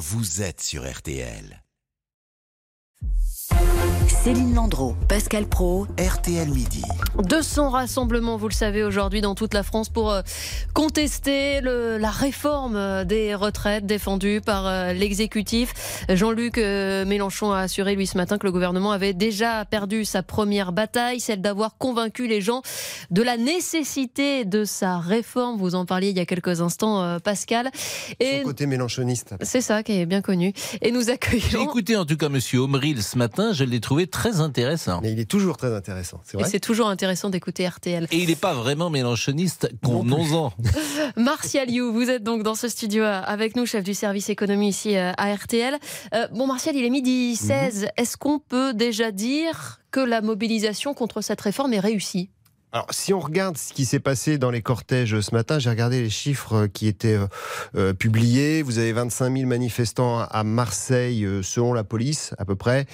[0.00, 1.62] vous êtes sur RTL.
[4.22, 6.82] Céline Landreau, Pascal Pro, RTL Midi.
[7.26, 10.20] 200 rassemblements, vous le savez, aujourd'hui dans toute la France pour euh,
[10.74, 16.04] contester le, la réforme euh, des retraites défendue par euh, l'exécutif.
[16.10, 20.72] Jean-Luc Mélenchon a assuré, lui, ce matin, que le gouvernement avait déjà perdu sa première
[20.72, 22.60] bataille, celle d'avoir convaincu les gens
[23.10, 25.56] de la nécessité de sa réforme.
[25.56, 27.70] Vous en parliez il y a quelques instants, Pascal.
[28.18, 29.34] Et Son côté mélenchoniste.
[29.40, 30.52] C'est ça qui est bien connu.
[30.82, 31.46] Et nous accueillons.
[31.48, 32.60] J'ai écouté en tout cas Monsieur
[32.98, 35.00] Ce matin, je l'ai trouvé très intéressant.
[35.02, 36.46] Mais il est toujours très intéressant, c'est vrai.
[36.46, 38.06] Et c'est toujours intéressant d'écouter RTL.
[38.10, 40.52] Et il n'est pas vraiment mélanchoniste, convenons-en.
[41.16, 44.96] Martial You, vous êtes donc dans ce studio avec nous, chef du service économie ici
[44.96, 45.76] euh, à RTL.
[46.14, 47.82] Euh, bon, Martial, il est midi 16.
[47.82, 47.88] Mhm.
[47.96, 52.30] Est-ce qu'on peut déjà dire que la mobilisation contre cette réforme est réussie?
[52.72, 56.00] Alors, si on regarde ce qui s'est passé dans les cortèges ce matin, j'ai regardé
[56.00, 57.26] les chiffres qui étaient euh,
[57.74, 58.62] euh, publiés.
[58.62, 62.86] Vous avez 25 000 manifestants à Marseille, euh, selon la police, à peu près.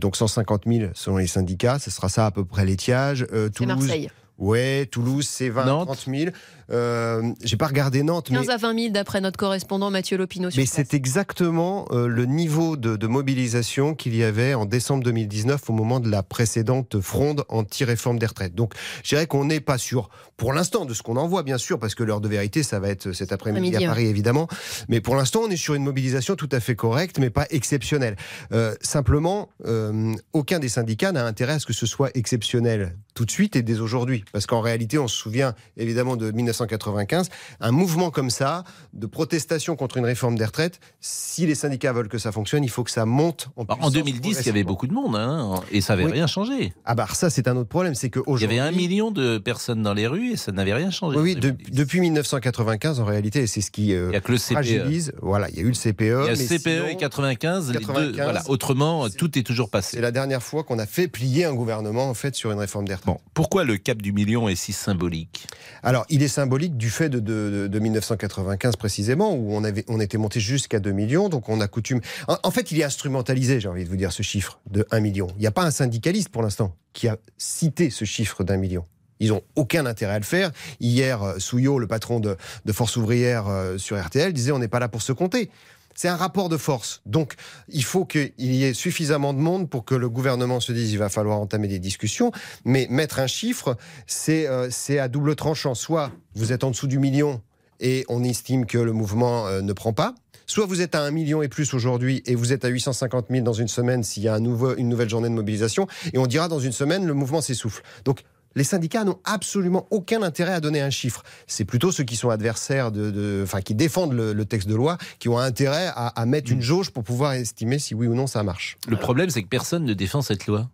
[0.00, 1.80] donc 150 000 selon les syndicats.
[1.80, 3.26] Ce sera ça à peu près l'étiage.
[3.54, 3.86] Toulouse.
[3.86, 4.08] Marseille.
[4.38, 6.30] Ouais, Toulouse, c'est 20 30 000.
[6.70, 8.28] Euh, J'ai pas regardé Nantes.
[8.28, 10.50] 15 à 20 000 d'après notre correspondant Mathieu Lopineau.
[10.56, 15.70] Mais c'est exactement euh, le niveau de, de mobilisation qu'il y avait en décembre 2019
[15.70, 18.54] au moment de la précédente fronde anti-réforme des retraites.
[18.54, 21.58] Donc je dirais qu'on n'est pas sûr, pour l'instant, de ce qu'on en voit, bien
[21.58, 24.46] sûr, parce que l'heure de vérité, ça va être cet après-midi à Paris, évidemment.
[24.88, 28.14] Mais pour l'instant, on est sur une mobilisation tout à fait correcte, mais pas exceptionnelle.
[28.52, 33.24] Euh, simplement, euh, aucun des syndicats n'a intérêt à ce que ce soit exceptionnel tout
[33.24, 34.24] de suite et dès aujourd'hui.
[34.32, 39.74] Parce qu'en réalité, on se souvient évidemment de 1995, un mouvement comme ça, de protestation
[39.74, 42.92] contre une réforme des retraites, si les syndicats veulent que ça fonctionne, il faut que
[42.92, 46.12] ça monte en En 2010, il y avait beaucoup de monde, hein, et ça n'avait
[46.12, 46.72] rien changé.
[46.84, 48.54] Ah bah ça, c'est un autre problème, c'est qu'aujourd'hui...
[48.54, 51.18] Il y avait un million de personnes dans les rues et ça n'avait rien changé.
[51.18, 54.52] Oui, depuis 1995, en réalité, c'est ce qui euh, il y a que le CPE.
[54.52, 55.12] fragilise.
[55.20, 56.00] Voilà, il y a eu le CPE.
[56.00, 57.72] Il y a le CPE et 95,
[58.14, 59.96] voilà, autrement, tout est toujours passé.
[59.96, 62.86] C'est la dernière fois qu'on a fait plier un gouvernement, en fait, sur une réforme
[62.86, 63.07] des retraites.
[63.34, 65.46] Pourquoi le cap du million est si symbolique?
[65.82, 70.40] Alors, il est symbolique du fait de, 1995 précisément, où on, avait, on était monté
[70.40, 72.00] jusqu'à 2 millions, donc on a coutume...
[72.26, 75.28] En, fait, il est instrumentalisé, j'ai envie de vous dire, ce chiffre de 1 million.
[75.36, 78.84] Il n'y a pas un syndicaliste, pour l'instant, qui a cité ce chiffre d'un million.
[79.20, 80.52] Ils n'ont aucun intérêt à le faire.
[80.80, 84.68] Hier, euh, Souillot, le patron de, de Force ouvrière euh, sur RTL, disait on n'est
[84.68, 85.50] pas là pour se compter.
[85.98, 87.02] C'est un rapport de force.
[87.06, 87.34] Donc,
[87.68, 90.98] il faut qu'il y ait suffisamment de monde pour que le gouvernement se dise il
[90.98, 92.30] va falloir entamer des discussions.
[92.64, 93.76] Mais mettre un chiffre,
[94.06, 94.70] c'est euh,
[95.00, 95.74] à double tranchant.
[95.74, 97.42] Soit vous êtes en dessous du million
[97.80, 100.14] et on estime que le mouvement euh, ne prend pas.
[100.46, 103.42] Soit vous êtes à un million et plus aujourd'hui et vous êtes à 850 000
[103.42, 105.88] dans une semaine s'il y a une nouvelle journée de mobilisation.
[106.12, 107.82] Et on dira dans une semaine, le mouvement s'essouffle.
[108.04, 108.22] Donc
[108.54, 111.22] les syndicats n'ont absolument aucun intérêt à donner un chiffre.
[111.46, 115.28] C'est plutôt ceux qui sont adversaires, de, enfin, qui défendent le, texte de loi, qui
[115.28, 116.62] ont intérêt à, mettre une mm.
[116.62, 118.78] jauge pour pouvoir estimer si oui ou non ça marche.
[118.88, 120.68] Le problème, c'est que personne ne défend cette loi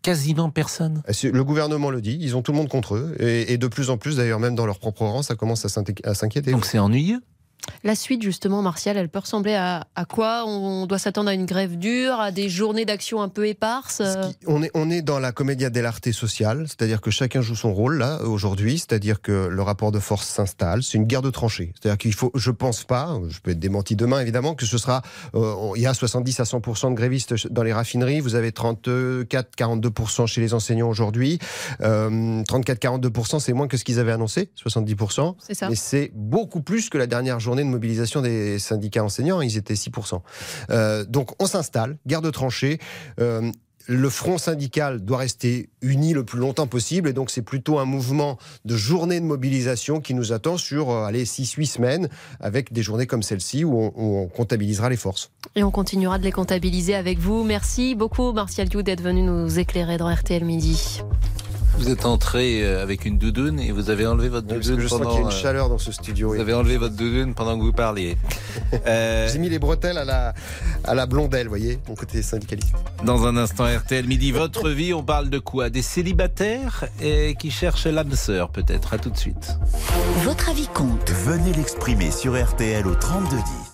[0.00, 1.02] quasiment personne.
[1.22, 3.98] Le gouvernement le dit, ils ont tout le monde contre eux, et, de plus en
[3.98, 6.52] plus d'ailleurs, même dans leur propre rang, ça commence à s'inquiéter.
[6.52, 7.20] Donc c'est ennuyeux
[7.84, 10.44] la suite, justement, Martial, elle peut ressembler à, quoi?
[10.46, 14.02] On doit s'attendre à une grève dure, à des journées d'action un peu éparses
[14.46, 17.98] on, est, on est dans la comédia dell'arte sociale, c'est-à-dire que chacun joue son rôle,
[17.98, 20.82] là, aujourd'hui, c'est-à-dire que le rapport de force s'installe.
[20.82, 21.72] C'est une guerre de tranchées.
[21.80, 25.02] C'est-à-dire qu'il faut, je pense pas, je peux être démenti demain, évidemment, que ce sera.
[25.34, 30.26] Euh, il y a 70 à 100 de grévistes dans les raffineries, vous avez 34-42
[30.26, 31.38] chez les enseignants aujourd'hui.
[31.80, 34.96] 34-42 euh, c'est moins que ce qu'ils avaient annoncé, 70
[35.38, 35.68] C'est ça.
[35.68, 39.74] Mais c'est beaucoup plus que la dernière journée de mobilisation des syndicats enseignants, ils étaient
[39.74, 40.20] 6%.
[40.70, 42.78] Euh, donc on s'installe, guerre de tranchées.
[43.20, 43.50] Euh,
[43.88, 47.86] le front syndical doit rester uni le plus longtemps possible et donc c'est plutôt un
[47.86, 48.36] mouvement
[48.66, 53.06] de journée de mobilisation qui nous attend sur euh, allez 6-8 semaines avec des journées
[53.06, 55.30] comme celle-ci où, on, comptabilisera les forces.
[55.56, 57.44] Et on continuera de les comptabiliser avec vous.
[57.44, 61.00] Merci beaucoup Martial You d'être venu nous éclairer dans RTL Midi.
[61.76, 65.04] Vous êtes entré euh, avec une doudoune et vous avez enlevé votre doudoune je pendant.
[65.04, 66.34] Sens qu'il y a une euh, chaleur dans ce studio.
[66.34, 68.16] Vous avez enlevé votre doudoune pendant que vous parliez.
[68.86, 69.28] euh...
[69.30, 70.34] J'ai mis les bretelles à la,
[70.84, 72.74] à la blondelle, vous voyez, mon côté syndicaliste.
[73.04, 75.70] Dans un instant, RTL Midi, votre vie, on parle de quoi?
[75.70, 78.94] Des célibataires et qui cherchent l'âme sœur, peut-être.
[78.94, 79.58] À tout de suite.
[80.24, 81.10] Votre avis compte.
[81.10, 83.67] Venez l'exprimer sur RTL au 3210.